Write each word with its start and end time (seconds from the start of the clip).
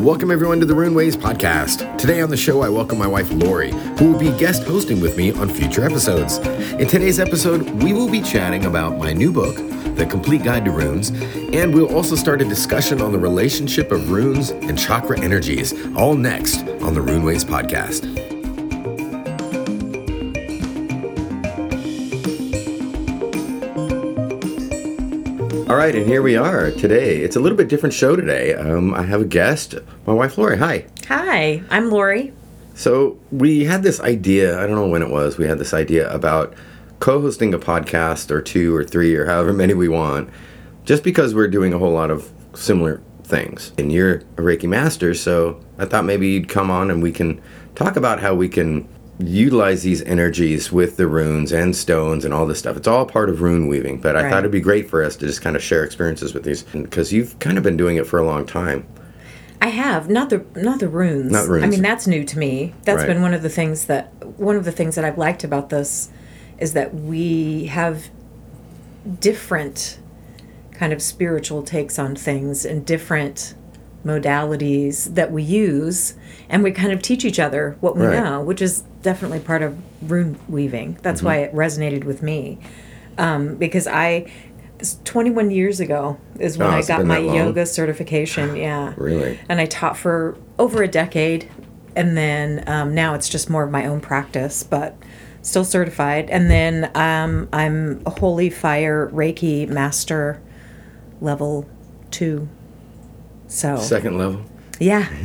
Welcome 0.00 0.30
everyone 0.30 0.60
to 0.60 0.66
the 0.66 0.74
Rune 0.74 0.94
Ways 0.94 1.14
podcast. 1.14 1.98
Today 1.98 2.22
on 2.22 2.30
the 2.30 2.36
show, 2.36 2.62
I 2.62 2.70
welcome 2.70 2.96
my 2.96 3.06
wife 3.06 3.30
Laurie, 3.32 3.70
who 3.98 4.12
will 4.12 4.18
be 4.18 4.30
guest 4.38 4.62
hosting 4.62 4.98
with 4.98 5.18
me 5.18 5.30
on 5.32 5.50
future 5.50 5.84
episodes. 5.84 6.38
In 6.38 6.88
today's 6.88 7.20
episode, 7.20 7.68
we 7.82 7.92
will 7.92 8.10
be 8.10 8.22
chatting 8.22 8.64
about 8.64 8.96
my 8.96 9.12
new 9.12 9.30
book, 9.30 9.56
The 9.96 10.06
Complete 10.06 10.42
Guide 10.42 10.64
to 10.64 10.70
Runes, 10.70 11.10
and 11.52 11.74
we'll 11.74 11.94
also 11.94 12.16
start 12.16 12.40
a 12.40 12.46
discussion 12.46 13.02
on 13.02 13.12
the 13.12 13.18
relationship 13.18 13.92
of 13.92 14.10
runes 14.10 14.50
and 14.50 14.78
chakra 14.78 15.20
energies, 15.20 15.74
all 15.94 16.14
next 16.14 16.66
on 16.80 16.94
the 16.94 17.02
Rune 17.02 17.22
Ways 17.22 17.44
podcast. 17.44 18.19
All 25.70 25.76
right, 25.76 25.94
and 25.94 26.04
here 26.04 26.20
we 26.20 26.34
are 26.34 26.72
today. 26.72 27.18
It's 27.18 27.36
a 27.36 27.40
little 27.40 27.56
bit 27.56 27.68
different 27.68 27.94
show 27.94 28.16
today. 28.16 28.54
Um, 28.54 28.92
I 28.92 29.04
have 29.04 29.20
a 29.20 29.24
guest, 29.24 29.76
my 30.04 30.12
wife 30.12 30.36
Laurie. 30.36 30.58
Hi. 30.58 30.84
Hi, 31.06 31.62
I'm 31.70 31.90
Laurie. 31.90 32.32
So 32.74 33.20
we 33.30 33.66
had 33.66 33.84
this 33.84 34.00
idea. 34.00 34.58
I 34.58 34.66
don't 34.66 34.74
know 34.74 34.88
when 34.88 35.00
it 35.00 35.10
was. 35.10 35.38
We 35.38 35.46
had 35.46 35.60
this 35.60 35.72
idea 35.72 36.12
about 36.12 36.54
co-hosting 36.98 37.54
a 37.54 37.58
podcast 37.60 38.32
or 38.32 38.42
two 38.42 38.74
or 38.74 38.82
three 38.82 39.14
or 39.14 39.26
however 39.26 39.52
many 39.52 39.72
we 39.72 39.86
want, 39.86 40.28
just 40.84 41.04
because 41.04 41.36
we're 41.36 41.46
doing 41.46 41.72
a 41.72 41.78
whole 41.78 41.92
lot 41.92 42.10
of 42.10 42.28
similar 42.54 43.00
things. 43.22 43.72
And 43.78 43.92
you're 43.92 44.16
a 44.16 44.42
Reiki 44.42 44.68
master, 44.68 45.14
so 45.14 45.64
I 45.78 45.84
thought 45.84 46.04
maybe 46.04 46.30
you'd 46.30 46.48
come 46.48 46.72
on 46.72 46.90
and 46.90 47.00
we 47.00 47.12
can 47.12 47.40
talk 47.76 47.94
about 47.94 48.18
how 48.18 48.34
we 48.34 48.48
can 48.48 48.88
utilize 49.22 49.82
these 49.82 50.02
energies 50.02 50.72
with 50.72 50.96
the 50.96 51.06
runes 51.06 51.52
and 51.52 51.74
stones 51.76 52.24
and 52.24 52.32
all 52.32 52.46
this 52.46 52.58
stuff. 52.58 52.76
It's 52.76 52.88
all 52.88 53.04
part 53.06 53.28
of 53.28 53.40
rune 53.42 53.66
weaving, 53.68 54.00
but 54.00 54.16
I 54.16 54.22
Right. 54.22 54.30
thought 54.30 54.38
it'd 54.40 54.50
be 54.50 54.60
great 54.60 54.88
for 54.88 55.02
us 55.02 55.16
to 55.16 55.26
just 55.26 55.42
kind 55.42 55.56
of 55.56 55.62
share 55.62 55.84
experiences 55.84 56.32
with 56.34 56.42
these 56.44 56.62
because 56.62 57.12
you've 57.12 57.38
kind 57.38 57.58
of 57.58 57.64
been 57.64 57.76
doing 57.76 57.96
it 57.96 58.06
for 58.06 58.18
a 58.18 58.24
long 58.24 58.46
time. 58.46 58.84
I 59.62 59.68
have 59.68 60.08
not 60.08 60.30
the 60.30 60.42
not 60.56 60.80
the 60.80 60.88
runes. 60.88 61.30
Not 61.32 61.46
runes. 61.48 61.64
I 61.64 61.66
mean, 61.68 61.82
that's 61.82 62.06
new 62.06 62.24
to 62.24 62.38
me. 62.38 62.72
That's 62.84 62.98
Right. 62.98 63.08
been 63.08 63.20
one 63.22 63.34
of 63.34 63.42
the 63.42 63.50
things 63.50 63.84
that 63.86 64.10
one 64.38 64.56
of 64.56 64.64
the 64.64 64.72
things 64.72 64.94
that 64.94 65.04
I've 65.04 65.18
liked 65.18 65.44
about 65.44 65.68
this 65.68 66.08
is 66.58 66.72
that 66.72 66.94
we 66.94 67.66
have 67.66 68.08
different 69.20 69.98
kind 70.72 70.92
of 70.92 71.02
spiritual 71.02 71.62
takes 71.62 71.98
on 71.98 72.14
things 72.16 72.64
and 72.64 72.86
different 72.86 73.54
modalities 74.04 75.14
that 75.14 75.30
we 75.30 75.42
use 75.42 76.14
and 76.48 76.62
we 76.62 76.70
kind 76.72 76.90
of 76.92 77.02
teach 77.02 77.24
each 77.24 77.38
other 77.38 77.76
what 77.80 77.96
we 77.96 78.06
Right. 78.06 78.16
know 78.22 78.40
which 78.40 78.62
is 78.62 78.82
definitely 79.02 79.40
part 79.40 79.62
of 79.62 79.76
rune 80.10 80.38
weaving 80.48 80.98
that's 81.02 81.20
Mm-hmm. 81.20 81.26
why 81.26 81.36
it 81.38 81.54
resonated 81.54 82.04
with 82.04 82.22
me 82.22 82.58
um, 83.18 83.56
because 83.56 83.86
i 83.86 84.30
21 85.04 85.50
years 85.50 85.78
ago 85.80 86.18
is 86.38 86.56
when 86.56 86.68
Oh, 86.68 86.72
i 86.72 86.82
got 86.82 87.04
my 87.04 87.18
yoga 87.18 87.66
certification 87.66 88.56
yeah 88.68 88.94
Really? 88.96 89.38
and 89.48 89.60
i 89.60 89.66
taught 89.66 89.96
for 89.96 90.36
over 90.58 90.82
a 90.82 90.88
decade 90.88 91.50
and 91.96 92.16
then 92.16 92.64
um, 92.66 92.94
now 92.94 93.14
it's 93.14 93.28
just 93.28 93.50
more 93.50 93.64
of 93.64 93.70
my 93.70 93.84
own 93.86 94.00
practice 94.00 94.62
but 94.62 94.96
still 95.42 95.64
certified 95.64 96.30
and 96.30 96.50
then 96.50 96.90
um, 96.94 97.48
i'm 97.52 98.02
a 98.06 98.10
holy 98.10 98.48
fire 98.50 99.10
reiki 99.12 99.68
master 99.68 100.40
level 101.20 101.68
two 102.10 102.48
so 103.48 103.76
Second 103.76 104.16
level. 104.16 104.42
Yeah. 104.80 105.08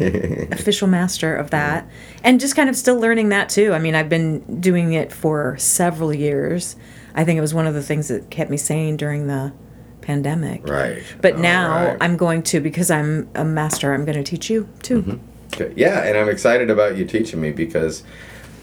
Official 0.52 0.88
master 0.88 1.36
of 1.36 1.50
that. 1.50 1.89
And 2.23 2.39
just 2.39 2.56
kind 2.56 2.70
of 2.70 2.75
still 2.75 3.00
learning 3.00 3.30
that 3.30 3.50
too. 3.50 3.73
I 3.73 3.80
mean 3.80 3.95
i've 3.95 4.09
been 4.09 4.62
doing 4.62 4.94
it 4.94 5.12
for 5.12 5.58
several 5.58 6.14
years. 6.14 6.75
I 7.16 7.23
think 7.23 7.38
it 7.38 7.42
was 7.42 7.53
one 7.53 7.66
of 7.66 7.73
the 7.73 7.81
things 7.81 8.09
that 8.09 8.30
kept 8.30 8.52
me 8.52 8.58
sane 8.58 8.97
during 8.97 9.28
the 9.28 9.53
pandemic. 10.02 10.67
Right. 10.67 11.02
but 11.22 11.36
All 11.36 11.39
now 11.39 11.86
right. 11.88 11.97
i'm 12.02 12.16
going 12.16 12.44
to 12.44 12.59
because 12.59 12.92
i'm 12.92 13.28
a 13.34 13.44
master 13.44 13.92
i'm 13.92 14.06
going 14.06 14.17
to 14.17 14.23
teach 14.23 14.50
you 14.50 14.70
too. 14.84 15.20
Okay. 15.53 15.73
Yeah, 15.75 16.03
and 16.03 16.17
I'm 16.17 16.28
excited 16.28 16.69
about 16.69 16.97
you 16.97 17.06
teaching 17.06 17.40
me 17.40 17.52
because 17.52 18.03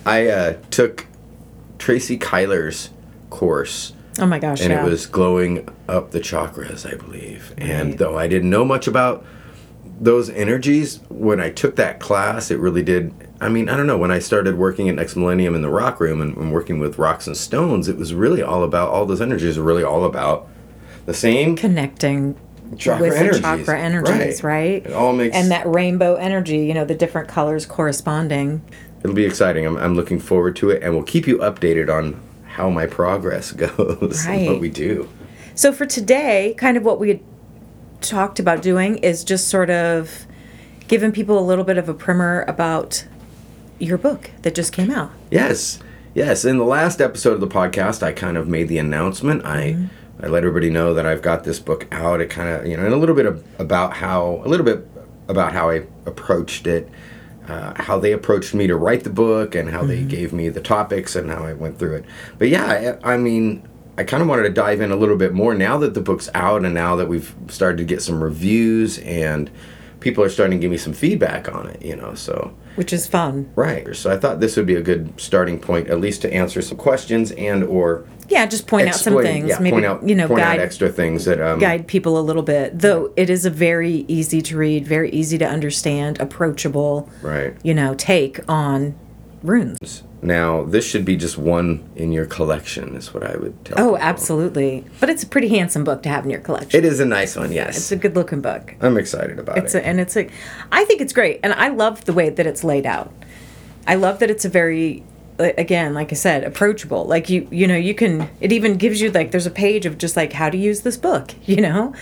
I 0.04 0.26
uh, 0.26 0.56
took 0.70 1.06
Tracy 1.78 2.18
Kyler's 2.18 2.90
course. 3.30 3.94
Oh 4.18 4.26
my 4.26 4.38
gosh 4.38 4.60
and 4.60 4.72
yeah. 4.72 4.84
it 4.84 4.88
was 4.88 5.06
glowing 5.06 5.66
up 5.88 6.10
the 6.10 6.20
chakras, 6.20 6.90
I 6.90 6.96
believe. 6.96 7.54
And 7.56 7.96
though 7.98 8.18
I 8.18 8.28
didn't 8.28 8.50
know 8.50 8.64
much 8.64 8.86
about 8.86 9.24
those 10.02 10.28
energies, 10.30 11.00
when 11.08 11.40
I 11.40 11.50
took 11.50 11.76
that 11.76 12.00
class, 12.00 12.50
it 12.50 12.58
really 12.58 12.82
did. 12.82 13.14
I 13.40 13.48
mean, 13.48 13.68
I 13.68 13.76
don't 13.76 13.86
know. 13.86 13.96
When 13.96 14.10
I 14.10 14.18
started 14.18 14.58
working 14.58 14.88
at 14.88 14.96
Next 14.96 15.16
Millennium 15.16 15.54
in 15.54 15.62
the 15.62 15.70
rock 15.70 16.00
room 16.00 16.20
and, 16.20 16.36
and 16.36 16.52
working 16.52 16.80
with 16.80 16.98
rocks 16.98 17.26
and 17.26 17.36
stones, 17.36 17.88
it 17.88 17.96
was 17.96 18.12
really 18.12 18.42
all 18.42 18.64
about 18.64 18.90
all 18.90 19.06
those 19.06 19.20
energies 19.20 19.56
are 19.56 19.62
really 19.62 19.84
all 19.84 20.04
about 20.04 20.48
the 21.06 21.14
same 21.14 21.56
connecting 21.56 22.36
chakra 22.76 23.08
with 23.08 23.16
energies. 23.16 23.40
the 23.42 23.56
chakra 23.56 23.80
energies 23.80 24.42
right, 24.42 24.86
It 24.86 24.92
all 24.92 25.12
makes 25.12 25.36
and 25.36 25.50
that 25.50 25.66
rainbow 25.66 26.14
energy 26.14 26.58
you 26.58 26.72
know 26.72 26.84
the 26.84 26.94
different 26.94 27.28
colors 27.28 27.66
corresponding 27.66 28.62
It'll 29.02 29.16
be 29.16 29.24
exciting. 29.24 29.66
I'm, 29.66 29.76
I'm 29.76 29.94
looking 29.94 30.20
forward 30.20 30.54
to 30.56 30.70
it, 30.70 30.82
and 30.82 30.94
we'll 30.94 31.02
keep 31.02 31.26
you 31.26 31.38
updated 31.38 31.92
on 31.92 32.20
how 32.44 32.70
my 32.70 32.86
progress 32.86 33.50
goes 33.52 34.24
and 34.26 34.46
what 34.46 34.60
we 34.60 34.68
do. 34.68 35.08
So 35.54 35.72
for 35.72 35.86
today, 35.86 36.54
kind 36.56 36.76
of 36.76 36.84
what 36.84 37.00
we 37.00 37.08
had 37.08 37.20
talked 38.02 38.38
about 38.38 38.62
doing 38.62 38.98
is 38.98 39.24
just 39.24 39.48
sort 39.48 39.70
of 39.70 40.26
giving 40.88 41.12
people 41.12 41.38
a 41.38 41.44
little 41.44 41.64
bit 41.64 41.78
of 41.78 41.88
a 41.88 41.94
primer 41.94 42.42
about 42.42 43.06
your 43.78 43.98
book 43.98 44.30
that 44.42 44.54
just 44.54 44.72
came 44.72 44.90
out. 44.90 45.10
Yes, 45.30 45.78
yes. 46.14 46.44
In 46.44 46.58
the 46.58 46.64
last 46.64 47.00
episode 47.00 47.34
of 47.34 47.40
the 47.40 47.48
podcast, 47.48 48.02
I 48.02 48.12
kind 48.12 48.36
of 48.36 48.48
made 48.48 48.68
the 48.68 48.78
announcement. 48.78 49.44
I 49.44 49.88
I 50.20 50.26
let 50.26 50.44
everybody 50.44 50.70
know 50.70 50.94
that 50.94 51.06
I've 51.06 51.22
got 51.22 51.44
this 51.44 51.58
book 51.58 51.86
out. 51.92 52.20
It 52.20 52.30
kind 52.30 52.48
of 52.48 52.66
you 52.66 52.76
know, 52.76 52.84
and 52.84 52.94
a 52.94 52.96
little 52.96 53.14
bit 53.14 53.26
of, 53.26 53.44
about 53.58 53.94
how 53.94 54.42
a 54.44 54.48
little 54.48 54.66
bit 54.66 54.86
about 55.28 55.52
how 55.52 55.70
I 55.70 55.86
approached 56.06 56.66
it. 56.66 56.88
Uh, 57.48 57.74
how 57.82 57.98
they 57.98 58.12
approached 58.12 58.54
me 58.54 58.68
to 58.68 58.76
write 58.76 59.02
the 59.02 59.10
book 59.10 59.56
and 59.56 59.68
how 59.68 59.82
they 59.82 60.04
gave 60.04 60.32
me 60.32 60.48
the 60.48 60.60
topics 60.60 61.16
and 61.16 61.28
how 61.28 61.42
I 61.42 61.54
went 61.54 61.76
through 61.76 61.96
it. 61.96 62.04
But 62.38 62.50
yeah, 62.50 62.98
I, 63.02 63.14
I 63.14 63.16
mean, 63.16 63.68
I 63.98 64.04
kind 64.04 64.22
of 64.22 64.28
wanted 64.28 64.44
to 64.44 64.50
dive 64.50 64.80
in 64.80 64.90
a 64.90 64.96
little 64.96 65.16
bit 65.16 65.34
more 65.34 65.54
now 65.54 65.76
that 65.78 65.94
the 65.94 66.00
book's 66.00 66.30
out 66.34 66.64
and 66.64 66.74
now 66.74 66.96
that 66.96 67.08
we've 67.08 67.34
started 67.48 67.76
to 67.78 67.84
get 67.84 68.00
some 68.02 68.22
reviews 68.22 68.98
and 69.00 69.50
people 70.00 70.24
are 70.24 70.28
starting 70.30 70.58
to 70.58 70.62
give 70.62 70.70
me 70.70 70.78
some 70.78 70.92
feedback 70.92 71.54
on 71.54 71.68
it, 71.68 71.82
you 71.82 71.94
know, 71.94 72.14
so. 72.14 72.54
Which 72.74 72.92
is 72.92 73.06
fun. 73.06 73.52
Right. 73.54 73.94
So 73.94 74.10
I 74.10 74.16
thought 74.16 74.40
this 74.40 74.56
would 74.56 74.66
be 74.66 74.74
a 74.76 74.82
good 74.82 75.12
starting 75.20 75.60
point, 75.60 75.88
at 75.88 76.00
least 76.00 76.22
to 76.22 76.32
answer 76.32 76.62
some 76.62 76.78
questions 76.78 77.30
and 77.32 77.62
or 77.64 78.06
Yeah, 78.28 78.46
just 78.46 78.66
point 78.66 78.88
out 78.88 78.94
some 78.94 79.20
things. 79.22 79.50
Yeah, 79.50 79.58
Maybe 79.58 79.72
point 79.74 79.84
out, 79.84 80.08
you 80.08 80.14
know, 80.14 80.26
point 80.26 80.40
out 80.40 80.56
guide 80.56 80.60
extra 80.60 80.88
things 80.88 81.26
that 81.26 81.38
um, 81.40 81.58
guide 81.60 81.86
people 81.86 82.18
a 82.18 82.22
little 82.22 82.42
bit. 82.42 82.78
Though 82.78 83.12
it 83.14 83.28
is 83.28 83.44
a 83.44 83.50
very 83.50 84.06
easy 84.08 84.40
to 84.40 84.56
read, 84.56 84.86
very 84.88 85.10
easy 85.10 85.36
to 85.36 85.46
understand, 85.46 86.18
approachable, 86.18 87.10
Right. 87.20 87.54
you 87.62 87.74
know, 87.74 87.94
take 87.94 88.40
on 88.48 88.94
runes. 89.42 90.02
Now 90.24 90.62
this 90.64 90.84
should 90.86 91.04
be 91.04 91.16
just 91.16 91.36
one 91.36 91.82
in 91.96 92.12
your 92.12 92.26
collection, 92.26 92.94
is 92.94 93.12
what 93.12 93.24
I 93.24 93.36
would 93.36 93.64
tell. 93.64 93.74
Oh, 93.78 93.92
people. 93.94 93.98
absolutely. 93.98 94.84
But 95.00 95.10
it's 95.10 95.24
a 95.24 95.26
pretty 95.26 95.48
handsome 95.48 95.82
book 95.82 96.02
to 96.04 96.08
have 96.08 96.24
in 96.24 96.30
your 96.30 96.40
collection. 96.40 96.78
It 96.78 96.84
is 96.84 97.00
a 97.00 97.04
nice 97.04 97.34
one. 97.34 97.50
Yes, 97.52 97.76
It's 97.76 97.92
a 97.92 97.96
good 97.96 98.14
looking 98.14 98.40
book. 98.40 98.74
I'm 98.80 98.96
excited 98.96 99.38
about 99.40 99.58
It's 99.58 99.74
it. 99.74 99.78
a, 99.78 99.86
and 99.86 99.98
it's 99.98 100.16
a, 100.16 100.28
I 100.70 100.84
think 100.84 101.00
it's 101.00 101.12
great, 101.12 101.40
and 101.42 101.52
I 101.52 101.68
love 101.68 102.04
the 102.04 102.12
way 102.12 102.30
that 102.30 102.46
it's 102.46 102.62
laid 102.62 102.86
out. 102.86 103.12
I 103.86 103.96
love 103.96 104.20
that 104.20 104.30
it's 104.30 104.44
a 104.44 104.48
very, 104.48 105.02
again, 105.40 105.92
like 105.92 106.12
I 106.12 106.14
said, 106.14 106.44
approachable. 106.44 107.04
Like 107.04 107.28
you, 107.28 107.48
you 107.50 107.66
know, 107.66 107.74
you 107.76 107.94
can. 107.94 108.30
It 108.40 108.52
even 108.52 108.76
gives 108.76 109.00
you 109.00 109.10
like 109.10 109.32
there's 109.32 109.46
a 109.46 109.50
page 109.50 109.86
of 109.86 109.98
just 109.98 110.16
like 110.16 110.32
how 110.34 110.50
to 110.50 110.56
use 110.56 110.82
this 110.82 110.96
book, 110.96 111.34
you 111.48 111.60
know, 111.60 111.92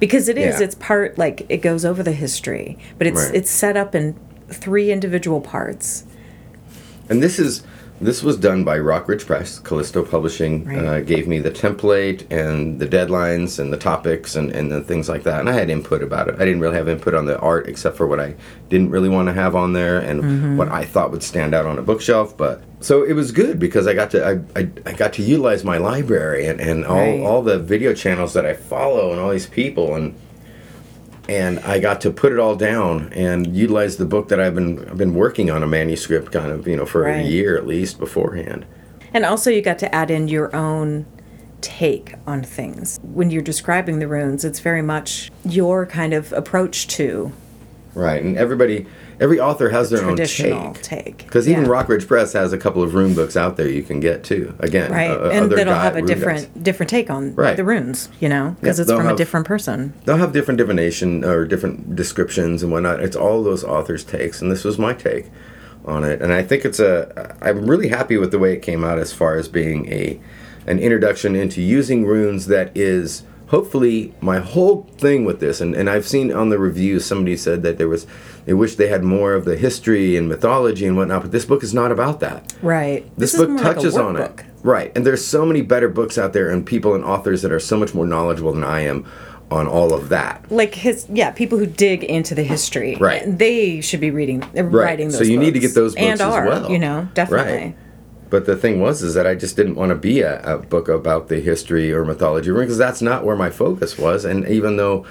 because 0.00 0.28
it 0.28 0.36
is. 0.36 0.58
Yeah. 0.58 0.64
It's 0.64 0.74
part 0.74 1.16
like 1.16 1.46
it 1.48 1.58
goes 1.58 1.84
over 1.84 2.02
the 2.02 2.10
history, 2.12 2.76
but 2.98 3.06
it's 3.06 3.26
Right. 3.26 3.36
it's 3.36 3.50
set 3.52 3.76
up 3.76 3.94
in 3.94 4.18
three 4.48 4.90
individual 4.90 5.40
parts. 5.40 6.02
And 7.08 7.22
this 7.22 7.38
is 7.38 7.62
this 8.00 8.22
was 8.22 8.36
done 8.36 8.62
by 8.62 8.78
Rockridge 8.78 9.26
Press. 9.26 9.58
Callisto 9.58 10.04
Publishing 10.04 10.64
Right. 10.66 10.78
uh, 10.78 11.00
gave 11.00 11.26
me 11.26 11.40
the 11.40 11.50
template 11.50 12.30
and 12.30 12.78
the 12.78 12.86
deadlines 12.86 13.58
and 13.58 13.72
the 13.72 13.76
topics 13.76 14.36
and, 14.36 14.52
and 14.52 14.70
the 14.70 14.80
things 14.82 15.08
like 15.08 15.24
that. 15.24 15.40
And 15.40 15.48
I 15.48 15.52
had 15.54 15.68
input 15.68 16.00
about 16.00 16.28
it. 16.28 16.36
I 16.36 16.44
didn't 16.44 16.60
really 16.60 16.76
have 16.76 16.88
input 16.88 17.12
on 17.14 17.24
the 17.26 17.36
art 17.40 17.66
except 17.68 17.96
for 17.96 18.06
what 18.06 18.20
I 18.20 18.36
didn't 18.68 18.90
really 18.90 19.08
want 19.08 19.26
to 19.26 19.32
have 19.32 19.56
on 19.56 19.72
there 19.72 19.98
and 19.98 20.22
Mm-hmm. 20.22 20.56
what 20.58 20.68
I 20.68 20.84
thought 20.84 21.10
would 21.10 21.24
stand 21.24 21.54
out 21.56 21.66
on 21.66 21.76
a 21.76 21.82
bookshelf. 21.82 22.36
But 22.36 22.62
so 22.78 23.02
it 23.02 23.14
was 23.14 23.32
good 23.32 23.58
because 23.58 23.88
I 23.88 23.94
got 23.94 24.12
to 24.12 24.24
I, 24.24 24.60
I, 24.60 24.68
I 24.86 24.92
got 24.92 25.12
to 25.14 25.22
utilize 25.22 25.64
my 25.64 25.78
library 25.78 26.46
and, 26.46 26.60
and 26.60 26.84
all, 26.84 26.98
Right. 26.98 27.20
all 27.20 27.42
the 27.42 27.58
video 27.58 27.94
channels 27.94 28.32
that 28.34 28.46
I 28.46 28.54
follow 28.54 29.10
and 29.10 29.18
all 29.20 29.30
these 29.30 29.46
people 29.48 29.96
and 29.96 30.14
and 31.28 31.58
I 31.60 31.78
got 31.78 32.00
to 32.02 32.10
put 32.10 32.32
it 32.32 32.38
all 32.38 32.56
down 32.56 33.12
and 33.12 33.54
utilize 33.54 33.98
the 33.98 34.06
book 34.06 34.28
that 34.28 34.40
I've 34.40 34.54
been 34.54 34.88
I've 34.88 34.98
been 34.98 35.14
working 35.14 35.50
on 35.50 35.62
a 35.62 35.66
manuscript 35.66 36.32
kind 36.32 36.50
of 36.50 36.66
you 36.66 36.76
know 36.76 36.86
for 36.86 37.06
a 37.06 37.22
year 37.22 37.56
at 37.56 37.66
least 37.66 37.98
beforehand. 37.98 38.66
And 39.12 39.24
also, 39.24 39.50
you 39.50 39.62
got 39.62 39.78
to 39.80 39.94
add 39.94 40.10
in 40.10 40.28
your 40.28 40.54
own 40.54 41.06
take 41.60 42.14
on 42.26 42.42
things. 42.42 42.98
When 43.02 43.30
you're 43.30 43.42
describing 43.42 43.98
the 43.98 44.08
runes, 44.08 44.44
it's 44.44 44.60
very 44.60 44.82
much 44.82 45.30
your 45.44 45.86
kind 45.86 46.12
of 46.12 46.32
approach 46.32 46.86
to 46.88 47.32
Right, 47.94 48.22
and 48.22 48.36
everybody, 48.36 48.86
every 49.18 49.40
author 49.40 49.70
has 49.70 49.90
their 49.90 50.00
own 50.02 50.08
Traditional 50.16 50.72
take. 50.74 50.82
take. 50.82 51.18
Because 51.18 51.48
even 51.48 51.64
Yeah. 51.64 51.70
Rockridge 51.70 52.06
Press 52.06 52.32
has 52.34 52.52
a 52.52 52.58
couple 52.58 52.82
of 52.82 52.94
rune 52.94 53.14
books 53.14 53.36
out 53.36 53.56
there 53.56 53.68
you 53.68 53.82
can 53.82 53.98
get 53.98 54.22
too. 54.22 54.54
Again, 54.60 54.92
Right, 54.92 55.10
uh, 55.10 55.30
and 55.30 55.46
other 55.46 55.56
that'll 55.56 55.74
have 55.74 55.96
a 55.96 56.02
different 56.02 56.40
guys. 56.54 56.62
different 56.62 56.90
take 56.90 57.10
on 57.10 57.34
Right. 57.34 57.56
the 57.56 57.64
runes, 57.64 58.08
you 58.20 58.28
know, 58.28 58.56
because 58.60 58.78
Yeah, 58.78 58.82
it's 58.82 58.92
from 58.92 59.04
have- 59.06 59.14
a 59.14 59.16
different 59.18 59.46
person. 59.46 59.94
They'll 60.04 60.16
have 60.18 60.32
different 60.32 60.58
divination 60.58 61.24
or 61.24 61.44
different 61.44 61.96
descriptions 61.96 62.62
and 62.62 62.70
whatnot. 62.70 63.00
It's 63.00 63.16
all 63.16 63.42
those 63.42 63.64
authors' 63.64 64.04
takes, 64.04 64.40
and 64.42 64.52
this 64.52 64.64
was 64.64 64.78
my 64.78 64.92
take 64.92 65.26
on 65.84 66.04
it. 66.04 66.20
And 66.20 66.32
I 66.32 66.42
think 66.42 66.64
it's 66.64 66.78
a. 66.78 67.34
I'm 67.42 67.66
really 67.66 67.88
happy 67.88 68.16
with 68.18 68.30
the 68.30 68.38
way 68.38 68.52
it 68.52 68.62
came 68.62 68.84
out 68.84 68.98
as 68.98 69.12
far 69.12 69.36
as 69.36 69.48
being 69.48 69.90
a 69.90 70.20
an 70.66 70.78
introduction 70.78 71.34
into 71.34 71.62
using 71.62 72.04
runes 72.04 72.46
that 72.48 72.70
is 72.74 73.22
hopefully 73.48 74.14
my 74.20 74.38
whole 74.38 74.82
thing 74.98 75.24
with 75.24 75.40
this 75.40 75.60
and, 75.60 75.74
and 75.74 75.88
i've 75.90 76.06
seen 76.06 76.32
on 76.32 76.48
the 76.50 76.58
reviews 76.58 77.04
somebody 77.04 77.36
said 77.36 77.62
that 77.62 77.78
there 77.78 77.88
was 77.88 78.06
they 78.46 78.52
wish 78.54 78.76
they 78.76 78.88
had 78.88 79.02
more 79.02 79.34
of 79.34 79.44
the 79.44 79.56
history 79.56 80.16
and 80.16 80.28
mythology 80.28 80.86
and 80.86 80.96
whatnot 80.96 81.22
but 81.22 81.32
this 81.32 81.44
book 81.44 81.62
is 81.62 81.74
not 81.74 81.90
about 81.90 82.20
that 82.20 82.52
Right. 82.62 83.04
this, 83.16 83.34
is 83.34 83.40
book 83.40 83.50
more 83.50 83.58
like 83.62 83.74
touches 83.76 83.96
on 83.96 84.16
it 84.16 84.44
right 84.62 84.92
and 84.96 85.04
there's 85.06 85.24
so 85.24 85.44
many 85.46 85.62
better 85.62 85.88
books 85.88 86.18
out 86.18 86.32
there 86.32 86.50
and 86.50 86.64
people 86.66 86.94
and 86.94 87.04
authors 87.04 87.42
that 87.42 87.52
are 87.52 87.60
so 87.60 87.76
much 87.76 87.94
more 87.94 88.06
knowledgeable 88.06 88.52
than 88.52 88.64
i 88.64 88.80
am 88.80 89.06
on 89.50 89.66
all 89.66 89.94
of 89.94 90.10
that 90.10 90.44
Like 90.52 90.74
his, 90.74 91.06
yeah, 91.10 91.30
people 91.30 91.56
who 91.56 91.64
dig 91.64 92.04
into 92.04 92.34
the 92.34 92.42
history, 92.42 92.96
Right. 92.96 93.22
They 93.26 93.80
should 93.80 93.98
be 94.00 94.10
reading, 94.10 94.40
Right. 94.52 94.64
writing 94.70 95.08
those. 95.08 95.16
So 95.16 95.24
you 95.24 95.38
need 95.38 95.54
to 95.54 95.58
get 95.58 95.72
those 95.74 95.94
books 95.94 96.02
and 96.04 96.20
as 96.20 96.20
are, 96.20 96.44
well. 96.46 96.70
You 96.70 96.78
know, 96.78 97.08
definitely. 97.14 97.52
Right. 97.54 97.76
But 98.30 98.46
the 98.46 98.56
thing 98.56 98.80
was, 98.80 99.02
is 99.02 99.14
that 99.14 99.26
I 99.26 99.34
just 99.34 99.56
didn't 99.56 99.76
want 99.76 99.90
to 99.90 99.94
be 99.94 100.20
a, 100.20 100.42
a 100.42 100.58
book 100.58 100.88
about 100.88 101.28
the 101.28 101.40
history 101.40 101.92
or 101.92 102.04
mythology 102.04 102.52
because 102.52 102.78
that's 102.78 103.00
not 103.00 103.24
where 103.24 103.36
my 103.36 103.50
focus 103.50 103.98
was. 103.98 104.24
And 104.24 104.46
even 104.48 104.76
though 104.76 105.06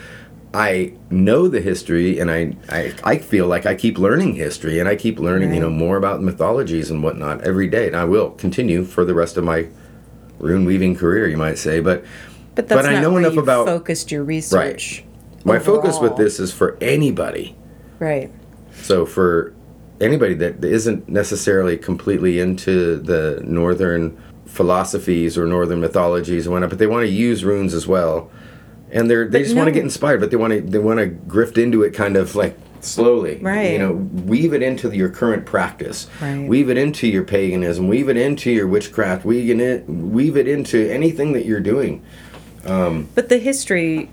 I 0.53 0.93
know 1.09 1.47
the 1.47 1.61
history 1.61 2.19
and 2.19 2.31
I, 2.31 2.55
I, 2.69 2.93
I 3.03 3.17
feel 3.17 3.47
like 3.47 3.65
I 3.65 3.75
keep 3.75 3.97
learning 3.97 4.35
history 4.35 4.79
and 4.79 4.87
I 4.87 4.95
keep 4.95 5.19
learning, 5.19 5.53
you 5.53 5.59
know, 5.59 5.69
more 5.69 5.97
about 5.97 6.21
mythologies 6.21 6.91
and 6.91 7.03
whatnot 7.03 7.41
every 7.41 7.67
day. 7.67 7.87
And 7.87 7.95
I 7.95 8.05
will 8.05 8.31
continue 8.31 8.83
for 8.85 9.03
the 9.03 9.13
rest 9.13 9.35
of 9.37 9.43
my 9.43 9.67
rune 10.39 10.65
weaving 10.65 10.95
career, 10.95 11.27
you 11.27 11.37
might 11.37 11.57
say. 11.57 11.79
But, 11.79 12.05
But 12.55 12.67
that's 12.67 12.83
but 12.83 12.93
I 12.93 13.01
know 13.01 13.17
enough 13.17 13.33
you 13.33 13.41
about 13.41 13.65
focused 13.65 14.11
your 14.11 14.23
research. 14.23 15.03
Right. 15.35 15.45
my 15.45 15.59
focus 15.59 15.99
with 15.99 16.17
this 16.17 16.39
is 16.39 16.53
for 16.53 16.77
anybody. 16.81 17.55
Right. 17.99 18.31
So 18.73 19.05
for 19.05 19.53
anybody 20.01 20.33
that 20.35 20.63
isn't 20.63 21.09
necessarily 21.09 21.77
completely 21.77 22.39
into 22.39 22.97
the 22.97 23.41
northern 23.43 24.17
philosophies 24.45 25.37
or 25.37 25.45
northern 25.45 25.79
mythologies 25.79 26.45
and 26.45 26.53
whatnot, 26.53 26.69
but 26.69 26.79
they 26.79 26.87
want 26.87 27.05
to 27.05 27.11
use 27.11 27.43
runes 27.43 27.73
as 27.73 27.87
well, 27.87 28.29
and 28.91 29.09
they're 29.09 29.25
they 29.27 29.39
But 29.39 29.43
just 29.43 29.55
want 29.55 29.67
to 29.67 29.71
get 29.71 29.83
inspired, 29.83 30.19
but 30.19 30.31
they 30.31 30.37
want 30.37 30.53
to 30.53 30.61
they 30.61 30.79
want 30.79 30.99
to 30.99 31.07
grift 31.07 31.61
into 31.61 31.83
it 31.83 31.93
kind 31.93 32.15
of 32.15 32.35
like 32.35 32.57
slowly, 32.79 33.39
Right. 33.41 33.71
You 33.73 33.79
know, 33.79 33.93
weave 33.93 34.53
it 34.53 34.61
into 34.61 34.89
your 34.95 35.09
current 35.09 35.45
practice, 35.45 36.07
Right. 36.21 36.47
weave 36.47 36.69
it 36.69 36.77
into 36.77 37.07
your 37.07 37.23
paganism, 37.23 37.87
weave 37.87 38.07
it 38.07 38.17
into 38.17 38.51
your 38.51 38.67
witchcraft, 38.67 39.25
weave 39.25 39.59
it 39.59 39.89
weave 39.89 40.37
it 40.37 40.47
into 40.47 40.89
anything 40.89 41.33
that 41.33 41.45
you're 41.45 41.59
doing. 41.59 42.01
Um, 42.65 43.07
but 43.15 43.29
the 43.29 43.37
history, 43.39 44.09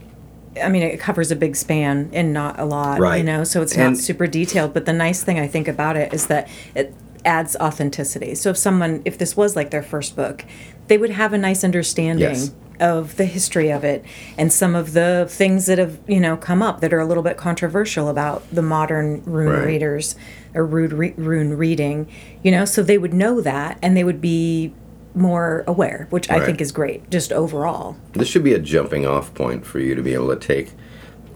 I 0.63 0.69
mean, 0.69 0.83
it 0.83 1.01
covers 1.01 1.31
a 1.31 1.37
big 1.37 1.57
span 1.57 2.11
and 2.13 2.33
not 2.33 2.59
a 2.61 2.65
lot, 2.65 3.01
Right. 3.01 3.19
you 3.19 3.25
know, 3.25 3.45
so 3.45 3.61
it's 3.63 3.75
And- 3.77 3.95
not 3.95 3.97
super 3.99 4.27
detailed. 4.27 4.73
But 4.75 4.87
the 4.87 4.93
nice 4.93 5.23
thing 5.23 5.39
I 5.39 5.47
think 5.47 5.69
about 5.69 5.97
it 5.97 6.13
is 6.15 6.27
that 6.27 6.49
it 6.75 6.95
adds 7.25 7.57
authenticity. 7.57 8.35
So 8.35 8.51
if 8.51 8.57
someone, 8.57 9.01
if 9.05 9.19
this 9.19 9.37
was 9.37 9.57
like 9.57 9.71
their 9.71 9.83
first 9.83 10.15
book, 10.15 10.45
they 10.89 10.99
would 10.99 11.11
have 11.11 11.33
a 11.33 11.39
nice 11.39 11.65
understanding. 11.65 12.29
Yes. 12.29 12.53
Of 12.81 13.15
the 13.19 13.25
history 13.25 13.71
of 13.71 13.85
it 13.85 14.05
and 14.37 14.53
some 14.53 14.75
of 14.75 14.95
the 14.95 15.27
things 15.31 15.67
that 15.67 15.79
have 15.79 15.97
you 16.09 16.19
know 16.19 16.37
come 16.37 16.61
up 16.61 16.81
that 16.81 16.93
are 16.93 16.99
a 16.99 17.07
little 17.07 17.23
bit 17.23 17.37
controversial 17.37 18.09
about 18.09 18.43
the 18.53 18.63
modern 18.63 19.23
rune 19.27 19.53
Right. 19.53 19.65
readers 19.67 20.17
or 20.57 20.67
rune, 20.67 20.97
re- 20.97 21.15
rune 21.17 21.57
reading, 21.57 22.09
you 22.43 22.51
know, 22.51 22.65
so 22.65 22.83
they 22.83 22.99
would 22.99 23.15
know 23.15 23.41
that 23.41 23.79
and 23.81 23.97
they 23.97 24.03
would 24.03 24.21
be 24.21 24.75
more 25.15 25.65
aware, 25.67 26.07
which 26.11 26.31
I 26.31 26.45
think 26.45 26.61
is 26.61 26.73
great, 26.73 27.11
just 27.11 27.33
overall. 27.33 27.97
This 28.13 28.29
should 28.29 28.45
be 28.45 28.53
a 28.53 28.59
jumping 28.59 29.07
off 29.07 29.33
point 29.35 29.65
for 29.65 29.79
you 29.79 29.95
to 29.95 30.03
be 30.03 30.15
able 30.15 30.29
to 30.35 30.37
take 30.37 30.73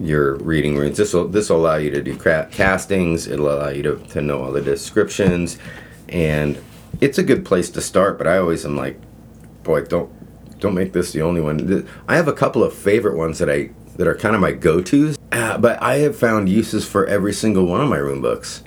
your 0.01 0.37
reading 0.37 0.77
rooms. 0.77 0.97
This 0.97 1.15
will 1.15 1.29
this 1.29 1.51
will 1.51 1.59
allow 1.59 1.77
you 1.77 1.91
to 1.91 2.03
do 2.03 2.17
cra- 2.17 2.49
castings. 2.51 3.27
It'll 3.27 3.51
allow 3.51 3.69
you 3.69 3.83
to, 3.85 3.97
to 3.97 4.21
know 4.21 4.43
all 4.43 4.53
the 4.53 4.61
descriptions, 4.61 5.59
and 6.09 6.63
it's 7.01 7.19
a 7.19 7.23
good 7.23 7.45
place 7.45 7.71
to 7.71 7.81
start. 7.81 8.19
But 8.19 8.27
I 8.27 8.39
always 8.39 8.65
am 8.65 8.77
like, 8.77 9.01
boy, 9.63 9.85
don't 9.85 10.11
don't 10.61 10.75
make 10.75 10.93
this 10.93 11.13
the 11.13 11.23
only 11.23 11.41
one. 11.41 11.89
I 12.09 12.17
have 12.17 12.29
a 12.29 12.33
couple 12.33 12.63
of 12.63 12.75
favorite 12.75 13.17
ones 13.17 13.39
that 13.39 13.51
I 13.51 13.71
that 13.97 14.07
are 14.07 14.15
kind 14.15 14.35
of 14.35 14.41
my 14.41 14.53
go 14.53 14.81
tos, 14.81 15.17
uh, 15.33 15.59
but 15.59 15.83
I 15.83 15.99
have 15.99 16.17
found 16.17 16.49
uses 16.49 16.87
for 16.87 17.07
every 17.07 17.33
single 17.33 17.67
one 17.67 17.81
of 17.81 17.89
my 17.89 17.97
room 17.97 18.21
books 18.21 18.63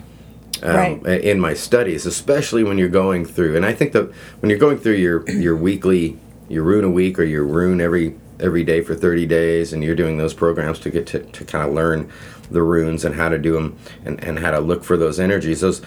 um, 0.62 1.00
Right. 1.02 1.20
in 1.22 1.40
my 1.40 1.54
studies, 1.54 2.06
especially 2.06 2.64
when 2.64 2.78
you're 2.78 2.88
going 2.88 3.24
through. 3.24 3.56
And 3.56 3.64
I 3.66 3.72
think 3.72 3.92
that 3.92 4.10
when 4.40 4.50
you're 4.50 4.58
going 4.58 4.78
through 4.78 4.94
your 4.94 5.28
your 5.30 5.56
weekly, 5.56 6.18
your 6.48 6.62
rune 6.62 6.84
a 6.84 6.90
week 6.90 7.18
or 7.18 7.24
your 7.24 7.44
rune 7.44 7.80
every 7.80 8.14
every 8.40 8.64
day 8.64 8.80
for 8.80 8.94
30 8.94 9.26
days, 9.26 9.72
and 9.72 9.84
you're 9.84 9.94
doing 9.94 10.18
those 10.18 10.34
programs 10.34 10.78
to 10.80 10.90
get 10.90 11.06
to, 11.06 11.20
to 11.20 11.44
kind 11.44 11.66
of 11.66 11.72
learn 11.74 12.10
the 12.50 12.62
runes 12.62 13.04
and 13.04 13.14
how 13.14 13.28
to 13.28 13.38
do 13.38 13.52
them 13.52 13.78
and, 14.04 14.22
and 14.24 14.38
how 14.40 14.50
to 14.50 14.60
look 14.60 14.84
for 14.84 14.96
those 14.96 15.18
energies. 15.20 15.60
Those 15.60 15.80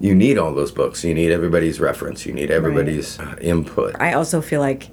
you 0.00 0.14
need 0.14 0.38
all 0.38 0.54
those 0.54 0.72
books. 0.72 1.04
You 1.04 1.14
need 1.14 1.30
everybody's 1.30 1.78
reference. 1.78 2.24
You 2.24 2.32
need 2.32 2.50
everybody's 2.50 3.18
uh, 3.20 3.36
input. 3.40 3.94
I 4.00 4.14
also 4.14 4.40
feel 4.40 4.60
like 4.60 4.88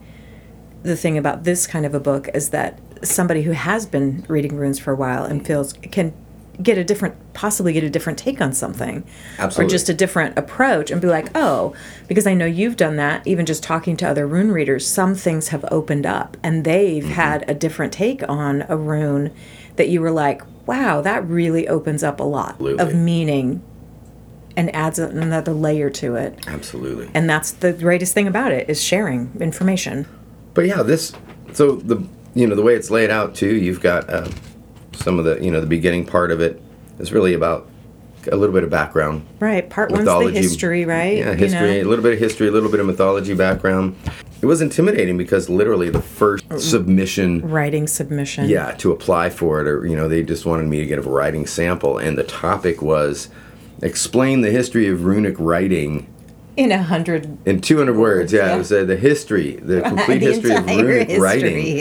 the 0.84 0.98
thing 0.98 1.18
about 1.18 1.44
this 1.46 1.66
kind 1.66 1.86
of 1.86 1.94
a 1.94 2.00
book 2.00 2.30
is 2.34 2.50
that 2.50 2.80
somebody 3.04 3.44
who 3.44 3.52
has 3.52 3.86
been 3.86 4.26
reading 4.28 4.56
runes 4.58 4.80
for 4.80 4.92
a 4.92 4.96
while 4.96 5.24
and 5.24 5.46
feels 5.46 5.74
can 5.74 6.14
get 6.64 6.78
a 6.78 6.84
different 6.84 7.16
possibly 7.34 7.72
get 7.72 7.84
a 7.84 7.90
different 7.90 8.18
take 8.18 8.42
on 8.42 8.52
something 8.52 9.04
Absolutely. 9.38 9.66
or 9.66 9.70
just 9.70 9.90
a 9.90 9.94
different 9.94 10.38
approach 10.40 10.90
and 10.90 11.00
be 11.00 11.08
like 11.08 11.30
oh 11.36 11.76
because 12.08 12.26
i 12.26 12.34
know 12.34 12.48
you've 12.48 12.76
done 12.78 12.96
that 12.96 13.26
even 13.28 13.46
just 13.46 13.62
talking 13.62 13.96
to 13.98 14.08
other 14.08 14.26
rune 14.26 14.52
readers 14.52 14.88
some 14.88 15.14
things 15.14 15.50
have 15.50 15.64
opened 15.70 16.06
up 16.08 16.36
and 16.42 16.64
they've 16.66 17.04
Mm-hmm. 17.04 17.14
had 17.14 17.48
a 17.50 17.54
different 17.54 17.94
take 17.94 18.28
on 18.28 18.66
a 18.70 18.76
rune 18.76 19.32
that 19.76 19.88
you 19.90 20.02
were 20.02 20.10
like 20.10 20.42
wow 20.66 21.00
that 21.02 21.24
really 21.28 21.68
opens 21.68 22.02
up 22.04 22.20
a 22.20 22.24
lot 22.24 22.54
Absolutely. 22.54 22.84
of 22.84 22.96
meaning 22.96 23.62
and 24.56 24.74
adds 24.76 24.98
another 24.98 25.54
layer 25.54 25.92
to 25.92 26.16
it 26.16 26.40
Absolutely. 26.48 27.08
and 27.14 27.30
that's 27.30 27.52
the 27.52 27.72
greatest 27.72 28.16
thing 28.16 28.26
about 28.28 28.52
it 28.52 28.68
is 28.68 28.82
sharing 28.84 29.32
information 29.40 30.08
But 30.56 30.66
yeah, 30.66 30.82
this 30.82 31.14
so 31.54 31.76
the 31.76 32.04
you 32.34 32.48
know 32.48 32.56
the 32.56 32.64
way 32.64 32.74
it's 32.76 32.90
laid 32.90 33.12
out 33.12 33.36
too. 33.36 33.56
You've 33.56 33.80
got 33.82 34.10
uh, 34.10 34.28
some 34.98 35.20
of 35.20 35.26
the 35.26 35.44
you 35.44 35.52
know 35.52 35.62
the 35.62 35.68
beginning 35.68 36.06
part 36.06 36.32
of 36.32 36.42
it 36.42 36.62
is 37.00 37.12
really 37.12 37.34
about 37.34 37.68
a 38.32 38.36
little 38.36 38.54
bit 38.54 38.64
of 38.64 38.70
background. 38.70 39.26
Right. 39.40 39.70
Part 39.70 39.92
one's 39.92 40.06
the 40.06 40.12
mythology. 40.12 40.38
history, 40.38 40.86
right? 40.86 41.18
Yeah, 41.18 41.32
You 41.32 41.38
history, 41.38 41.80
a 41.80 41.86
little 41.86 42.04
bit 42.04 42.14
of 42.14 42.20
history, 42.20 42.48
a 42.48 42.52
little 42.52 42.70
bit 42.70 42.80
of 42.80 42.86
mythology 42.86 43.34
background. 43.34 43.96
It 44.42 44.46
was 44.46 44.62
intimidating 44.62 45.18
because 45.18 45.50
literally 45.50 45.90
the 45.90 46.02
first 46.02 46.46
oh. 46.52 46.58
submission, 46.58 47.42
Writing 47.42 47.88
submission. 47.88 48.50
yeah, 48.50 48.72
to 48.74 48.92
apply 48.92 49.30
for 49.30 49.62
it, 49.62 49.68
or 49.68 49.86
you 49.86 49.96
know, 49.96 50.08
they 50.08 50.24
just 50.24 50.46
wanted 50.46 50.68
me 50.68 50.80
to 50.80 50.86
get 50.86 51.00
a 51.00 51.02
writing 51.02 51.48
sample, 51.48 51.98
and 51.98 52.18
the 52.18 52.24
topic 52.24 52.82
was 52.82 53.30
explain 53.82 54.42
the 54.42 54.52
history 54.52 54.88
of 54.88 55.06
runic 55.06 55.36
writing 55.40 56.12
In 56.58 56.72
a 56.72 56.82
hundred. 56.82 57.38
in 57.48 57.62
200 57.62 57.96
words. 57.96 58.34
Yeah, 58.34 58.48
yeah. 58.48 58.56
it 58.56 58.58
was 58.58 58.72
uh, 58.72 58.84
the 58.84 58.96
history, 58.96 59.58
the 59.58 59.82
complete 59.86 60.20
the 60.20 60.26
history 60.26 60.56
of 60.56 60.66
runic 60.66 61.08
history. 61.08 61.20
writing, 61.22 61.80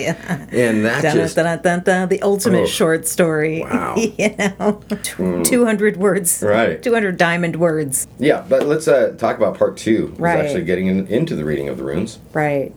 and 0.52 0.84
that 0.84 1.02
Dun, 1.02 1.16
just 1.16 1.34
dun, 1.36 1.62
dun, 1.62 1.82
dun, 1.82 2.08
the 2.10 2.20
ultimate 2.22 2.64
Oh. 2.64 2.66
short 2.66 3.06
story. 3.08 3.60
Wow. 3.62 3.94
You 4.18 4.34
know, 4.60 4.82
two 5.44 5.64
hundred 5.64 5.96
words. 5.96 6.42
Right. 6.46 6.82
Two 6.82 6.92
hundred 6.92 7.16
diamond 7.16 7.56
words. 7.56 8.06
yeah. 8.18 8.44
But 8.48 8.66
let's 8.66 8.86
uh, 8.86 9.14
talk 9.18 9.36
about 9.38 9.56
part 9.56 9.76
two. 9.78 10.14
Right. 10.18 10.38
actually 10.44 10.64
getting 10.64 10.86
in, 10.88 11.06
into 11.06 11.34
the 11.34 11.44
reading 11.44 11.68
of 11.68 11.78
the 11.78 11.84
runes. 11.84 12.18
Right. 12.34 12.74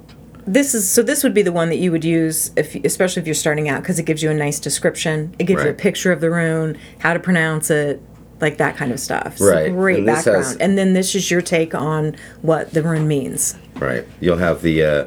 This 0.47 0.73
is 0.73 0.89
so. 0.89 1.03
This 1.03 1.21
would 1.23 1.33
be 1.33 1.41
the 1.43 1.51
one 1.51 1.67
that 1.69 1.77
you 1.77 1.91
would 1.91 2.05
use, 2.05 2.51
if 2.55 2.73
especially 2.85 3.21
if 3.21 3.27
you're 3.27 3.35
starting 3.35 3.67
out, 3.69 3.81
because 3.83 3.99
it 3.99 4.03
gives 4.03 4.23
you 4.23 4.31
a 4.31 4.33
nice 4.33 4.59
description. 4.59 5.35
It 5.37 5.43
gives 5.43 5.63
you 5.63 5.69
a 5.69 5.73
picture 5.73 6.11
of 6.13 6.21
the 6.21 6.31
rune, 6.31 6.77
how 6.99 7.13
to 7.13 7.19
pronounce 7.19 7.69
it, 7.69 8.01
like 8.41 8.57
that 8.57 8.77
kind 8.77 8.91
of 8.91 8.99
stuff. 8.99 9.33
It's 9.33 9.41
Right. 9.41 9.71
Great 9.71 9.97
And 9.97 10.05
background. 10.05 10.43
has- 10.45 10.55
and 10.57 10.77
then 10.77 10.93
this 10.93 11.15
is 11.15 11.29
your 11.29 11.41
take 11.41 11.73
on 11.75 12.15
what 12.41 12.73
the 12.73 12.81
rune 12.83 13.07
means. 13.07 13.55
Right. 13.79 14.05
You'll 14.19 14.37
have 14.37 14.61
the 14.61 14.83
uh, 14.83 15.05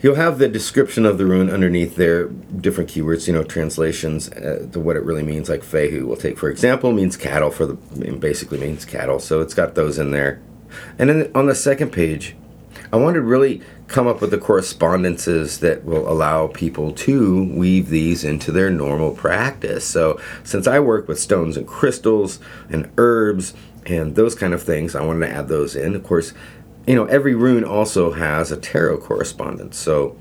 you'll 0.00 0.14
have 0.14 0.38
the 0.38 0.48
description 0.48 1.04
of 1.04 1.18
the 1.18 1.26
rune 1.26 1.50
underneath 1.50 1.96
there, 1.96 2.24
different 2.28 2.90
keywords, 2.90 3.26
you 3.26 3.32
know, 3.32 3.42
translations 3.42 4.28
uh, 4.30 4.66
to 4.72 4.78
what 4.80 4.96
it 4.96 5.02
really 5.04 5.22
means. 5.24 5.48
Like 5.48 5.62
Fehu, 5.62 6.04
we'll 6.04 6.16
take 6.16 6.38
for 6.38 6.48
example, 6.50 6.92
means 6.92 7.16
cattle 7.16 7.50
for 7.50 7.66
the 7.66 7.74
basically 8.12 8.58
means 8.58 8.84
cattle. 8.84 9.18
So 9.18 9.40
it's 9.40 9.54
got 9.54 9.74
those 9.74 9.98
in 9.98 10.10
there. 10.10 10.40
And 10.98 11.08
then 11.08 11.30
on 11.34 11.46
the 11.46 11.54
second 11.54 11.90
page, 11.92 12.36
I 12.90 12.96
wanted 12.96 13.16
to 13.16 13.22
really 13.22 13.60
come 13.86 14.06
up 14.06 14.22
with 14.22 14.30
the 14.30 14.38
correspondences 14.38 15.60
that 15.60 15.84
will 15.84 16.10
allow 16.10 16.46
people 16.46 16.92
to 16.92 17.44
weave 17.52 17.90
these 17.90 18.24
into 18.24 18.50
their 18.50 18.70
normal 18.70 19.10
practice. 19.10 19.84
So, 19.84 20.18
since 20.42 20.66
I 20.66 20.80
work 20.80 21.06
with 21.06 21.18
stones 21.18 21.58
and 21.58 21.66
crystals 21.66 22.40
and 22.70 22.90
herbs 22.96 23.52
and 23.84 24.14
those 24.14 24.34
kind 24.34 24.54
of 24.54 24.62
things, 24.62 24.94
I 24.94 25.04
wanted 25.04 25.26
to 25.26 25.32
add 25.32 25.48
those 25.48 25.76
in. 25.76 25.94
Of 25.94 26.02
course, 26.02 26.32
you 26.86 26.94
know, 26.94 27.04
every 27.06 27.34
rune 27.34 27.64
also 27.64 28.12
has 28.12 28.50
a 28.50 28.56
tarot 28.56 28.98
correspondence. 28.98 29.76
So, 29.76 30.16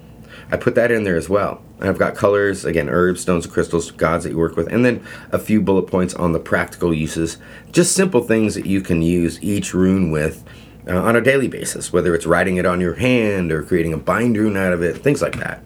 I 0.52 0.58
put 0.58 0.76
that 0.76 0.92
in 0.92 1.04
there 1.04 1.16
as 1.16 1.30
well. 1.30 1.62
I've 1.80 1.98
got 1.98 2.16
colors, 2.16 2.66
again, 2.66 2.90
herbs, 2.90 3.22
stones, 3.22 3.48
crystals, 3.48 3.92
gods 3.92 4.24
that 4.24 4.32
you 4.32 4.38
work 4.38 4.56
with, 4.56 4.68
and 4.68 4.84
then 4.84 5.06
a 5.32 5.40
few 5.40 5.62
bullet 5.62 5.84
points 5.84 6.14
on 6.14 6.34
the 6.34 6.40
practical 6.40 6.94
uses. 6.94 7.38
Just 7.72 7.94
simple 7.94 8.22
things 8.22 8.56
that 8.56 8.66
you 8.66 8.82
can 8.82 9.02
use 9.02 9.42
each 9.42 9.74
rune 9.74 10.12
with 10.12 10.44
uh, 10.88 11.02
on 11.02 11.16
a 11.16 11.22
daily 11.22 11.48
basis, 11.48 11.92
whether 11.92 12.14
it's 12.16 12.26
writing 12.26 12.58
it 12.58 12.66
on 12.66 12.80
your 12.82 12.96
hand 12.96 13.52
or 13.52 13.64
creating 13.64 13.94
a 13.94 13.98
bind 13.98 14.38
rune 14.38 14.58
out 14.58 14.74
of 14.74 14.82
it, 14.82 14.98
things 14.98 15.22
like 15.22 15.38
that. 15.40 15.64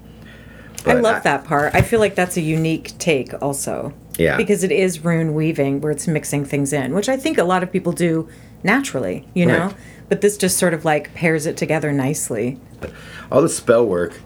I 0.85 0.93
But 0.95 1.03
love 1.03 1.23
that 1.23 1.43
part. 1.43 1.75
I 1.75 1.81
feel 1.81 1.99
like 1.99 2.15
that's 2.15 2.37
a 2.37 2.41
unique 2.41 2.97
take 2.97 3.33
also. 3.41 3.93
Yeah. 4.17 4.37
Because 4.37 4.63
it 4.63 4.71
is 4.71 5.03
rune 5.03 5.33
weaving 5.33 5.81
where 5.81 5.91
it's 5.91 6.07
mixing 6.07 6.43
things 6.45 6.73
in, 6.73 6.93
which 6.93 7.07
I 7.07 7.17
think 7.17 7.37
a 7.37 7.43
lot 7.43 7.63
of 7.63 7.71
people 7.71 7.91
do 7.91 8.27
naturally, 8.63 9.27
you 9.33 9.45
know? 9.45 9.67
Right. 9.67 9.75
But 10.09 10.21
this 10.21 10.37
just 10.37 10.57
sort 10.57 10.73
of 10.73 10.83
like 10.83 11.13
pairs 11.13 11.45
it 11.45 11.55
together 11.55 11.91
nicely. 11.91 12.59
All 13.31 13.41
the 13.41 13.49
spell 13.49 13.85
work, 13.85 14.19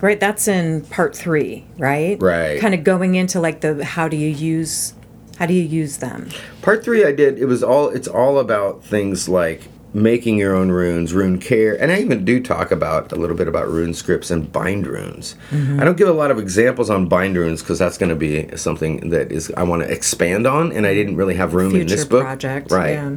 Right, 0.00 0.18
that's 0.18 0.48
in 0.48 0.80
part 0.86 1.16
3, 1.16 1.64
right? 1.78 2.20
Right. 2.20 2.60
Kind 2.60 2.74
of 2.74 2.82
going 2.82 3.14
into 3.14 3.40
like 3.40 3.60
the 3.60 3.84
how 3.84 4.08
do 4.08 4.16
you 4.16 4.28
use 4.28 4.94
how 5.38 5.46
do 5.46 5.54
you 5.54 5.62
use 5.62 5.98
them? 5.98 6.28
Part 6.60 6.84
three, 6.84 7.04
I 7.04 7.12
did. 7.12 7.38
It 7.38 7.46
was 7.46 7.62
all. 7.64 7.88
It's 7.88 8.06
all 8.06 8.38
about 8.38 8.84
things 8.84 9.28
like 9.28 9.62
making 9.94 10.38
your 10.38 10.54
own 10.54 10.70
runes, 10.70 11.12
rune 11.12 11.38
care, 11.38 11.80
and 11.80 11.92
I 11.92 12.00
even 12.00 12.24
do 12.24 12.40
talk 12.40 12.70
about 12.70 13.12
a 13.12 13.16
little 13.16 13.36
bit 13.36 13.46
about 13.46 13.68
rune 13.68 13.92
scripts 13.92 14.30
and 14.30 14.50
bind 14.50 14.86
runes. 14.86 15.34
I 15.52 15.84
don't 15.84 15.96
give 15.96 16.08
a 16.08 16.12
lot 16.12 16.30
of 16.30 16.38
examples 16.38 16.88
on 16.88 17.08
bind 17.08 17.36
runes 17.36 17.62
because 17.62 17.78
that's 17.78 17.98
going 17.98 18.08
to 18.10 18.16
be 18.16 18.56
something 18.56 19.10
that 19.10 19.30
is 19.30 19.52
I 19.56 19.64
want 19.64 19.82
to 19.82 19.90
expand 19.90 20.46
on, 20.46 20.72
and 20.72 20.86
I 20.86 20.94
didn't 20.94 21.16
really 21.16 21.34
have 21.34 21.54
room 21.54 21.74
in 21.76 21.86
this 21.86 22.04
book. 22.04 22.22
project. 22.22 22.70
right? 22.70 22.92
Yeah. 22.92 23.16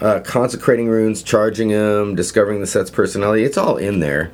Uh, 0.00 0.20
consecrating 0.20 0.88
runes, 0.88 1.22
charging 1.22 1.68
them, 1.68 2.14
discovering 2.14 2.60
the 2.60 2.66
set's 2.66 2.90
personality. 2.90 3.42
It's 3.42 3.58
all 3.58 3.76
in 3.76 3.98
there. 3.98 4.30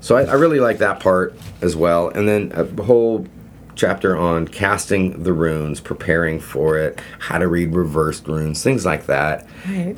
So 0.00 0.16
I, 0.16 0.22
I 0.24 0.34
really 0.34 0.60
like 0.60 0.78
that 0.78 1.00
part 1.00 1.34
as 1.62 1.74
well, 1.74 2.08
and 2.08 2.28
then 2.28 2.52
a 2.54 2.82
whole 2.82 3.26
chapter 3.74 4.16
on 4.16 4.48
casting 4.48 5.22
the 5.22 5.32
runes, 5.32 5.80
preparing 5.80 6.40
for 6.40 6.78
it, 6.78 7.00
how 7.18 7.38
to 7.38 7.46
read 7.46 7.74
reversed 7.74 8.26
runes, 8.26 8.62
things 8.62 8.84
like 8.84 9.06
that. 9.06 9.46
Right. 9.68 9.96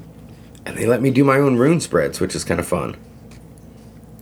And 0.69 0.77
they 0.77 0.87
let 0.87 1.01
me 1.03 1.11
do 1.11 1.25
my 1.25 1.39
own 1.39 1.57
rune 1.57 1.81
spreads, 1.81 2.21
which 2.21 2.35
is 2.37 2.45
kind 2.45 2.61
of 2.61 2.67
fun. 2.69 2.97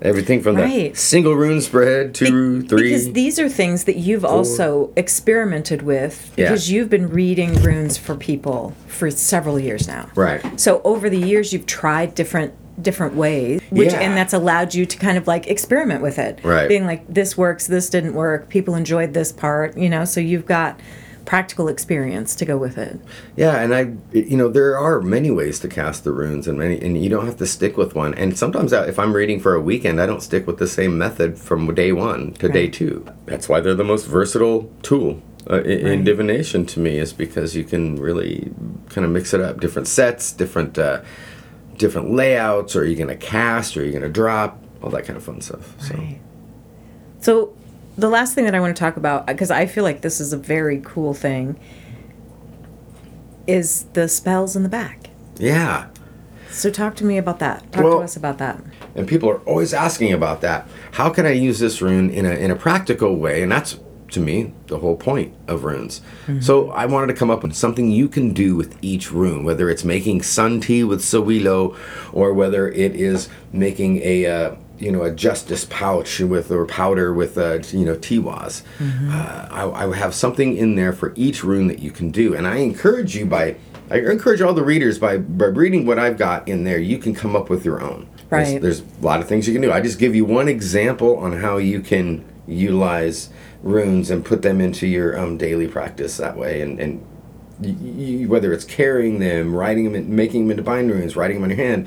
Everything 0.03 0.43
from 0.43 0.57
the 0.57 0.93
single 0.95 1.35
rune 1.35 1.61
spread, 1.63 2.15
two, 2.15 2.61
Be- 2.63 2.69
three. 2.69 2.83
Because 2.91 3.13
these 3.13 3.41
are 3.41 3.49
things 3.49 3.85
that 3.85 3.97
you've 3.97 4.25
also 4.27 4.93
experimented 4.95 5.83
with 5.83 6.33
Yeah. 6.37 6.45
because 6.51 6.71
you've 6.71 6.91
been 6.91 7.09
reading 7.09 7.55
runes 7.63 7.97
for 7.97 8.15
people 8.15 8.75
for 8.87 9.11
several 9.11 9.59
years 9.59 9.89
now. 9.89 10.09
right. 10.15 10.43
So 10.61 10.83
over 10.85 11.09
the 11.11 11.19
years 11.19 11.53
you've 11.53 11.67
tried 11.67 12.15
different 12.15 12.53
different 12.81 13.15
ways 13.17 13.63
which 13.71 13.93
Yeah. 13.93 14.01
and 14.01 14.15
that's 14.15 14.35
allowed 14.35 14.75
you 14.75 14.85
to 14.85 14.99
kind 14.99 15.17
of 15.17 15.27
like 15.27 15.47
experiment 15.47 16.03
with 16.03 16.19
it. 16.19 16.41
Right. 16.45 16.69
Being 16.69 16.85
like 16.85 17.03
this 17.13 17.35
works, 17.37 17.67
this 17.67 17.89
didn't 17.89 18.13
work, 18.13 18.51
people 18.51 18.75
enjoyed 18.75 19.15
this 19.15 19.33
part, 19.33 19.79
you 19.79 19.89
know, 19.89 20.05
so 20.05 20.21
you've 20.21 20.45
got 20.45 20.79
practical 21.27 21.69
experience 21.69 22.35
to 22.37 22.45
go 22.47 22.57
with 22.57 22.79
it. 22.79 22.99
Yeah, 23.37 23.61
and 23.61 23.75
I, 23.75 23.93
you 24.17 24.37
know, 24.37 24.49
there 24.49 24.79
are 24.79 25.03
many 25.03 25.31
ways 25.31 25.59
to 25.61 25.69
cast 25.69 26.05
the 26.05 26.13
runes, 26.13 26.49
and 26.49 26.59
many, 26.59 26.81
and 26.81 27.03
you 27.03 27.11
don't 27.11 27.27
have 27.27 27.37
to 27.37 27.47
stick 27.47 27.77
with 27.77 27.95
one. 27.95 28.15
And 28.15 28.39
sometimes, 28.39 28.73
I, 28.73 28.87
if 28.87 28.99
I'm 28.99 29.13
reading 29.13 29.41
for 29.41 29.55
a 29.55 29.61
weekend, 29.61 30.01
I 30.01 30.07
don't 30.07 30.23
stick 30.23 30.47
with 30.47 30.59
the 30.59 30.67
same 30.67 30.97
method 30.97 31.37
from 31.37 31.75
day 31.75 31.93
one 31.93 32.33
to 32.35 32.49
day 32.49 32.69
two. 32.69 33.05
That's 33.27 33.49
why 33.49 33.61
they're 33.61 33.75
the 33.75 33.85
most 33.85 34.07
versatile 34.07 34.73
tool 34.83 35.21
uh, 35.51 35.63
in, 35.63 35.87
in 35.87 36.05
divination 36.05 36.65
to 36.67 36.81
me, 36.81 36.99
is 36.99 37.13
because 37.13 37.55
you 37.55 37.65
can 37.65 37.97
really 37.97 38.53
kind 38.89 39.05
of 39.05 39.11
mix 39.11 39.35
it 39.35 39.41
up, 39.41 39.61
different 39.61 39.89
sets, 39.89 40.33
different, 40.33 40.79
uh, 40.79 41.03
different 41.77 42.11
layouts. 42.13 42.75
Or 42.75 42.81
are 42.81 42.85
you 42.87 42.97
going 42.97 43.09
to 43.09 43.17
cast? 43.17 43.77
Or 43.77 43.83
are 43.83 43.85
you 43.85 43.93
going 43.93 44.03
to 44.03 44.09
drop? 44.09 44.63
All 44.83 44.91
that 44.91 45.05
kind 45.05 45.17
of 45.17 45.25
fun 45.25 45.41
stuff. 45.41 45.75
So. 45.81 45.95
Right. 45.95 46.21
So, 47.21 47.57
the 47.99 48.09
last 48.09 48.35
thing 48.35 48.45
that 48.45 48.55
I 48.55 48.61
want 48.61 48.77
to 48.77 48.81
talk 48.81 48.97
about, 48.97 49.27
because 49.27 49.51
I 49.51 49.67
feel 49.67 49.85
like 49.85 50.01
this 50.03 50.21
is 50.21 50.33
a 50.33 50.37
very 50.37 50.81
cool 50.85 51.15
thing, 51.15 51.59
is 53.47 53.85
the 53.93 54.09
spells 54.09 54.57
in 54.57 54.63
the 54.63 54.69
back. 54.69 55.11
Yeah. 55.39 55.87
So, 56.51 56.71
talk 56.71 56.95
to 56.97 57.05
me 57.05 57.19
about 57.19 57.39
that. 57.41 57.71
Talk 57.73 57.85
Well- 57.85 57.99
to 57.99 58.05
us 58.05 58.17
about 58.17 58.39
that. 58.39 58.63
and 58.95 59.07
people 59.07 59.29
are 59.29 59.39
always 59.41 59.75
asking 59.75 60.13
about 60.13 60.41
that. 60.41 60.67
How 60.93 61.11
can 61.11 61.27
I 61.27 61.33
use 61.33 61.59
this 61.59 61.83
rune 61.83 62.09
in 62.09 62.25
a 62.25 62.31
in 62.31 62.51
a 62.51 62.57
practical 62.57 63.17
way? 63.17 63.43
And 63.43 63.53
that's 63.53 63.79
to 64.13 64.21
me 64.21 64.53
the 64.69 64.79
whole 64.79 64.97
point 64.97 65.35
of 65.49 65.65
runes. 65.65 66.01
So 66.41 66.71
I 66.71 66.87
wanted 66.87 67.09
to 67.09 67.13
come 67.15 67.31
up 67.31 67.43
with 67.43 67.53
something 67.55 67.91
you 67.91 68.09
can 68.09 68.33
do 68.33 68.55
with 68.57 68.77
each 68.81 69.13
rune, 69.13 69.45
whether 69.45 69.69
it's 69.69 69.85
making 69.85 70.23
sun 70.23 70.61
tea 70.61 70.83
with 70.85 71.01
Sowilo, 71.03 71.75
or 72.13 72.33
whether 72.33 72.69
it 72.71 72.95
is 72.95 73.29
making 73.53 74.01
a 74.03 74.25
uh, 74.27 74.51
you 74.79 74.93
know 74.93 75.03
a 75.03 75.11
justice 75.11 75.67
pouch 75.71 76.21
with 76.21 76.51
or 76.51 76.67
powder 76.67 77.13
with 77.15 77.39
uh, 77.39 77.61
you 77.73 77.85
know 77.85 77.97
Tiwaz. 77.97 78.63
Uh, 78.81 79.49
I, 79.51 79.85
I 79.87 79.97
have 79.97 80.15
something 80.15 80.57
in 80.57 80.75
there 80.75 80.93
for 80.93 81.13
each 81.17 81.43
rune 81.45 81.67
that 81.69 81.79
you 81.79 81.91
can 81.91 82.11
do, 82.11 82.35
and 82.35 82.47
I 82.47 82.57
encourage 82.57 83.17
you 83.17 83.27
by. 83.27 83.57
I 83.89 83.99
encourage 84.01 84.41
all 84.41 84.53
the 84.53 84.65
readers 84.65 84.99
by, 84.99 85.17
by 85.19 85.45
reading 85.47 85.87
what 85.87 85.97
I've 85.97 86.19
got 86.19 86.49
in 86.49 86.65
there, 86.65 86.77
you 86.79 86.99
can 86.99 87.15
come 87.15 87.37
up 87.37 87.49
with 87.49 87.65
your 87.65 87.81
own. 87.81 88.09
There's- 88.29 88.53
Right. 88.55 88.61
There's, 88.61 88.81
a 88.81 88.85
lot 89.01 89.21
of 89.21 89.29
things 89.29 89.47
you 89.47 89.53
can 89.53 89.63
do. 89.63 89.71
I 89.71 89.81
just 89.81 90.01
give 90.01 90.13
you 90.17 90.25
one 90.25 90.49
example 90.49 91.17
on 91.19 91.35
how 91.41 91.59
you 91.59 91.79
can 91.81 92.25
utilize 92.49 93.29
runes 93.63 94.11
and 94.11 94.25
put 94.25 94.43
them 94.43 94.61
into 94.61 94.89
your 94.89 95.17
um, 95.17 95.37
daily 95.39 95.69
practice 95.69 96.17
that 96.17 96.37
way. 96.37 96.63
And, 96.63 96.81
and 96.81 98.29
whether 98.29 98.53
it's 98.53 98.65
carrying 98.65 99.21
them, 99.21 99.55
writing 99.55 99.85
them, 99.85 99.95
in, 99.95 100.15
making 100.17 100.43
them 100.43 100.51
into 100.51 100.63
bind 100.65 100.91
runes, 100.91 101.15
writing 101.15 101.37
them 101.41 101.45
on 101.45 101.57
your 101.57 101.65
hand, 101.65 101.87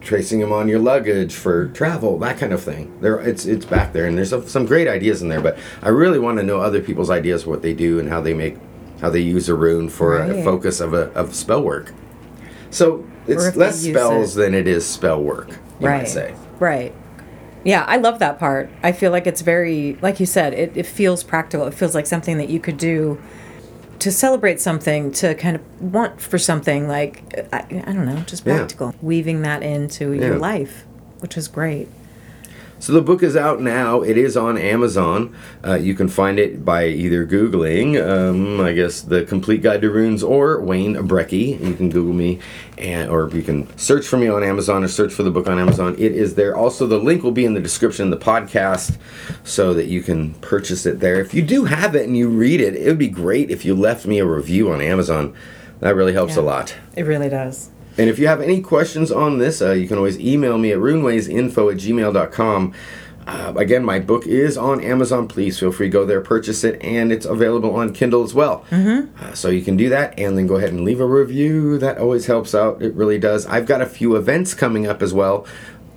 tracing 0.00 0.40
them 0.40 0.52
on 0.52 0.66
your 0.68 0.78
luggage 0.78 1.34
for 1.34 1.68
travel, 1.68 2.18
that 2.18 2.38
kind 2.38 2.52
of 2.52 2.62
thing. 2.62 2.92
There, 3.00 3.18
it's 3.20 3.44
it's 3.46 3.66
back 3.66 3.92
there, 3.92 4.06
and 4.06 4.16
there's 4.16 4.30
some- 4.30 4.46
some 4.48 4.64
great 4.66 4.88
ideas 4.88 5.22
in 5.22 5.28
there. 5.28 5.40
But 5.40 5.58
I 5.82 5.90
really 5.90 6.18
want 6.18 6.38
to 6.38 6.42
know 6.42 6.60
other 6.60 6.80
people's 6.80 7.10
ideas, 7.10 7.46
what 7.46 7.62
they 7.62 7.74
do, 7.74 7.98
and 7.98 8.08
how 8.08 8.20
they 8.20 8.32
make, 8.34 8.56
how 9.00 9.10
they 9.10 9.20
use 9.20 9.48
a 9.48 9.54
rune 9.54 9.88
for 9.88 10.16
a 10.18 10.42
focus 10.42 10.80
of 10.80 10.94
a 10.94 11.10
of 11.14 11.34
spell 11.34 11.62
work. 11.62 11.92
So 12.70 13.04
it's 13.26 13.56
less 13.56 13.80
spells 13.80 14.36
it- 14.36 14.40
than 14.40 14.54
it 14.54 14.66
is 14.66 14.86
spell 14.86 15.22
work. 15.22 15.50
You 15.80 15.86
right. 15.88 15.98
might 15.98 16.08
say. 16.08 16.34
Right. 16.58 16.94
Yeah, 17.62 17.84
I 17.86 17.98
love 17.98 18.20
that 18.20 18.38
part. 18.38 18.70
I 18.82 18.92
feel 18.92 19.10
like 19.10 19.26
it's 19.26 19.42
very, 19.42 19.98
like 20.00 20.18
you 20.18 20.24
said, 20.24 20.54
it, 20.54 20.72
it 20.74 20.86
feels 20.86 21.22
practical. 21.22 21.66
It 21.66 21.74
feels 21.74 21.94
like 21.94 22.06
something 22.06 22.38
that 22.38 22.48
you 22.48 22.58
could 22.58 22.78
do 22.78 23.18
to 24.00 24.10
celebrate 24.10 24.60
something, 24.60 25.12
to 25.12 25.34
kind 25.34 25.56
of 25.56 25.62
want 25.80 26.20
for 26.20 26.38
something 26.38 26.88
like, 26.88 27.22
I, 27.52 27.58
I 27.70 27.92
don't 27.92 28.06
know, 28.06 28.20
just 28.26 28.44
Yeah. 28.46 28.56
practical. 28.58 28.94
Weaving 29.00 29.42
that 29.42 29.62
into 29.62 30.12
Yeah. 30.12 30.26
your 30.26 30.38
life, 30.38 30.84
which 31.20 31.36
is 31.36 31.48
great. 31.48 31.88
So 32.80 32.94
the 32.94 33.02
book 33.02 33.22
is 33.22 33.36
out 33.36 33.60
now. 33.60 34.00
It 34.00 34.16
is 34.16 34.38
on 34.38 34.56
Amazon. 34.56 35.36
Uh, 35.62 35.74
you 35.74 35.94
can 35.94 36.08
find 36.08 36.38
it 36.38 36.64
by 36.64 36.86
either 36.86 37.26
Googling, 37.26 38.00
um, 38.02 38.58
I 38.58 38.72
guess, 38.72 39.02
the 39.02 39.24
Complete 39.24 39.60
Guide 39.62 39.82
to 39.82 39.90
Runes 39.90 40.22
or 40.22 40.60
Wayne 40.62 40.96
Brekke. 40.96 41.60
You 41.60 41.74
can 41.74 41.90
Google 41.90 42.14
me, 42.14 42.38
and 42.78 43.10
or 43.10 43.28
you 43.28 43.42
can 43.42 43.76
search 43.76 44.06
for 44.06 44.16
me 44.16 44.28
on 44.28 44.42
Amazon 44.42 44.82
or 44.82 44.88
search 44.88 45.12
for 45.12 45.22
the 45.22 45.30
book 45.30 45.46
on 45.46 45.58
Amazon. 45.58 45.94
It 45.98 46.12
is 46.12 46.36
there. 46.36 46.56
Also, 46.56 46.86
the 46.86 46.98
link 46.98 47.22
will 47.22 47.32
be 47.32 47.44
in 47.44 47.52
the 47.52 47.60
description 47.60 48.10
of 48.10 48.18
the 48.18 48.24
podcast, 48.24 48.96
so 49.44 49.74
that 49.74 49.86
you 49.88 50.02
can 50.02 50.32
purchase 50.36 50.86
it 50.86 51.00
there. 51.00 51.20
If 51.20 51.34
you 51.34 51.42
do 51.42 51.66
have 51.66 51.94
it 51.94 52.06
and 52.06 52.16
you 52.16 52.30
read 52.30 52.62
it, 52.62 52.74
it 52.74 52.86
would 52.86 52.98
be 52.98 53.08
great 53.08 53.50
if 53.50 53.62
you 53.64 53.74
left 53.74 54.06
me 54.06 54.20
a 54.20 54.26
review 54.26 54.72
on 54.72 54.80
Amazon. 54.80 55.34
That 55.80 55.94
really 55.94 56.14
helps 56.14 56.36
a 56.36 56.42
lot. 56.42 56.74
It 56.96 57.02
really 57.02 57.28
does. 57.28 57.70
And 57.98 58.08
if 58.08 58.18
you 58.18 58.26
have 58.26 58.40
any 58.40 58.60
questions 58.60 59.10
on 59.10 59.38
this, 59.38 59.60
uh, 59.60 59.72
you 59.72 59.88
can 59.88 59.96
always 59.96 60.18
email 60.18 60.58
me 60.58 60.72
at 60.72 60.78
runewaysinfo 60.78 61.72
at 61.72 61.78
gmail.com. 61.78 62.74
Uh, 63.26 63.52
again, 63.56 63.84
my 63.84 64.00
book 64.00 64.26
is 64.26 64.56
on 64.56 64.80
Amazon. 64.82 65.28
Please 65.28 65.58
feel 65.58 65.70
free 65.70 65.86
to 65.86 65.92
go 65.92 66.04
there, 66.04 66.20
purchase 66.20 66.64
it, 66.64 66.82
and 66.82 67.12
it's 67.12 67.26
available 67.26 67.74
on 67.76 67.92
Kindle 67.92 68.24
as 68.24 68.34
well. 68.34 68.64
Mm-hmm. 68.70 69.22
Uh, 69.22 69.34
so 69.34 69.50
you 69.50 69.62
can 69.62 69.76
do 69.76 69.88
that 69.88 70.18
and 70.18 70.36
then 70.36 70.46
go 70.46 70.56
ahead 70.56 70.70
and 70.70 70.84
leave 70.84 71.00
a 71.00 71.06
review. 71.06 71.78
That 71.78 71.98
always 71.98 72.26
helps 72.26 72.54
out. 72.54 72.82
It 72.82 72.94
really 72.94 73.18
does. 73.18 73.46
I've 73.46 73.66
got 73.66 73.82
a 73.82 73.86
few 73.86 74.16
events 74.16 74.54
coming 74.54 74.86
up 74.86 75.02
as 75.02 75.12
well. 75.12 75.46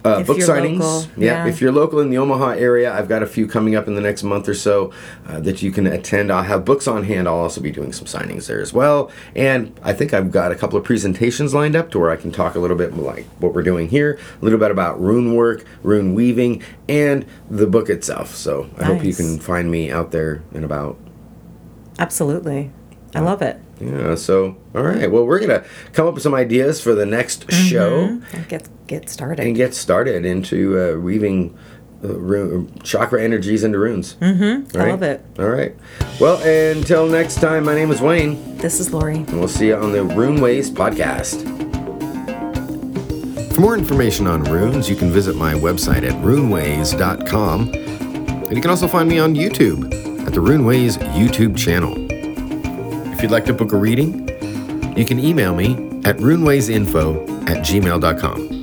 Uh, 0.04 0.22
book 0.24 0.38
signings. 0.38 0.80
local, 0.80 1.02
yeah, 1.16 1.46
yeah. 1.46 1.48
if 1.48 1.62
you're 1.62 1.72
local 1.72 2.02
in 2.02 2.10
the 2.10 2.18
Omaha 2.18 2.50
area, 2.50 2.94
I've 2.94 3.08
got 3.08 3.24
a 3.24 3.26
few 3.26 3.48
coming 3.48 3.76
up 3.76 3.88
in 3.88 3.96
the 3.96 4.02
next 4.02 4.24
month 4.24 4.50
or 4.50 4.54
so 4.54 4.92
uh, 5.28 5.40
that 5.40 5.62
you 5.62 5.72
can 5.72 5.88
attend. 5.88 6.30
I'll 6.30 6.44
have 6.44 6.66
books 6.66 6.88
on 6.88 7.06
hand. 7.06 7.28
I'll 7.28 7.36
also 7.36 7.62
be 7.62 7.72
doing 7.72 7.94
some 7.94 8.06
signings 8.06 8.48
there 8.48 8.60
as 8.60 8.74
well. 8.74 9.10
And 9.34 9.80
I 9.82 9.94
think 9.94 10.14
I've 10.14 10.30
got 10.30 10.52
a 10.52 10.56
couple 10.56 10.78
of 10.78 10.84
presentations 10.84 11.54
lined 11.54 11.78
up 11.78 11.90
to 11.92 12.00
where 12.00 12.12
I 12.12 12.18
can 12.18 12.34
talk 12.34 12.56
a 12.56 12.60
little 12.60 12.76
bit 12.76 12.98
like 12.98 13.26
what 13.40 13.54
we're 13.54 13.64
doing 13.64 13.88
here, 13.88 14.20
a 14.42 14.44
little 14.44 14.60
bit 14.60 14.72
about 14.72 15.00
rune 15.00 15.36
work, 15.36 15.64
rune 15.84 16.14
weaving, 16.14 16.62
and 16.90 17.26
the 17.50 17.68
book 17.68 17.90
itself. 17.90 18.36
So 18.36 18.70
I 18.78 18.84
hope 18.86 19.06
you 19.06 19.14
can 19.14 19.40
find 19.40 19.72
me 19.72 19.90
out 19.90 20.12
there 20.12 20.44
and 20.54 20.66
about. 20.66 20.98
Absolutely. 21.98 22.72
I 23.16 23.22
love 23.22 23.42
it. 23.42 23.60
Yeah, 23.80 24.16
so 24.16 24.58
all 24.76 24.84
right. 24.84 25.12
Well, 25.12 25.26
we're 25.26 25.40
gonna 25.40 25.64
come 25.94 26.08
up 26.08 26.14
with 26.14 26.24
some 26.24 26.34
ideas 26.34 26.82
for 26.82 26.96
the 26.96 27.06
next 27.06 27.52
show 27.52 28.20
And 28.32 28.48
get 28.48 28.68
get 29.00 29.10
started. 29.10 29.40
and 29.46 29.56
get 29.56 29.74
started 29.74 30.26
into 30.26 30.78
uh, 30.80 31.00
weaving 31.00 31.58
uh, 32.04 32.08
rune, 32.20 32.72
chakra 32.84 33.22
energies 33.24 33.64
into 33.64 33.80
runes. 33.80 34.16
Mm-hmm. 34.16 34.78
I 34.78 34.90
love 34.92 35.04
it. 35.04 35.26
All 35.40 35.50
right. 35.50 35.74
Well, 36.20 36.38
until 36.44 37.08
next 37.08 37.36
time, 37.36 37.64
my 37.66 37.74
name 37.76 37.92
is 37.92 38.02
Wayne, 38.02 38.58
This 38.58 38.80
is 38.80 38.94
Laurie. 38.94 39.18
and 39.18 39.40
we'll 39.40 39.48
see 39.48 39.68
you 39.68 39.76
on 39.76 39.92
the 39.94 40.04
Rune 40.04 40.42
Ways 40.42 40.70
podcast. 40.70 41.42
For 43.54 43.62
more 43.62 43.78
information 43.78 44.26
on 44.28 44.44
runes, 44.46 44.90
you 44.90 44.96
can 44.96 45.12
visit 45.12 45.36
my 45.36 45.54
website 45.54 46.04
at 46.04 46.14
runeways.com. 46.24 47.70
And 47.74 48.52
you 48.56 48.62
can 48.62 48.70
also 48.72 48.88
find 48.88 49.08
me 49.08 49.20
on 49.20 49.36
YouTube 49.36 49.94
at 50.26 50.34
the 50.34 50.40
Runeways 50.42 50.98
YouTube 51.16 51.56
channel. 51.58 51.94
If 53.14 53.22
you'd 53.22 53.32
like 53.32 53.46
to 53.46 53.54
book 53.54 53.72
a 53.72 53.78
reading, 53.78 54.28
you 54.98 55.06
can 55.06 55.20
email 55.20 55.54
me 55.56 55.74
at 56.04 56.18
runewaysinfo 56.18 57.50
at 57.50 57.64
gmail.com. 57.66 58.63